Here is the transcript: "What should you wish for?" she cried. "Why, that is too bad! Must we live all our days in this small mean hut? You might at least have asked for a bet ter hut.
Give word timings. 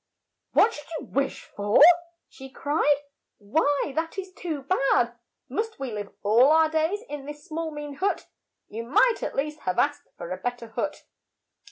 "What 0.53 0.73
should 0.73 0.87
you 0.99 1.05
wish 1.11 1.43
for?" 1.45 1.79
she 2.27 2.49
cried. 2.49 3.01
"Why, 3.37 3.93
that 3.95 4.17
is 4.17 4.33
too 4.33 4.63
bad! 4.63 5.13
Must 5.47 5.79
we 5.79 5.91
live 5.91 6.11
all 6.23 6.49
our 6.51 6.69
days 6.69 7.03
in 7.07 7.27
this 7.27 7.45
small 7.45 7.69
mean 7.69 7.93
hut? 7.97 8.27
You 8.67 8.83
might 8.83 9.21
at 9.21 9.35
least 9.35 9.59
have 9.59 9.77
asked 9.77 10.07
for 10.17 10.31
a 10.31 10.37
bet 10.37 10.57
ter 10.57 10.69
hut. 10.69 11.03